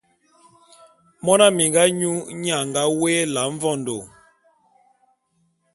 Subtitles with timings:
[1.23, 3.97] Mona minga nyu nnye a nga woé Ela Mvondo.